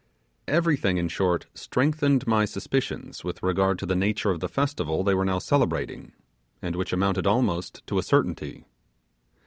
Everything, 0.47 0.97
in 0.97 1.07
short, 1.09 1.45
strengthened 1.53 2.25
my 2.25 2.43
suspicions 2.43 3.23
with 3.23 3.43
regard 3.43 3.77
to 3.77 3.85
the 3.85 3.95
nature 3.95 4.31
of 4.31 4.39
the 4.39 4.49
festival 4.49 5.03
they 5.03 5.13
were 5.13 5.23
now 5.23 5.37
celebrating; 5.37 6.11
and 6.59 6.75
which 6.75 6.91
amounted 6.91 7.27
almost 7.27 7.85
to 7.85 7.99
a 7.99 8.01
certainty. 8.01 8.65